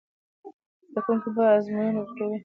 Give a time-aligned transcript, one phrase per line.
[0.91, 2.37] زده کوونکي به ازموینه ورکوي.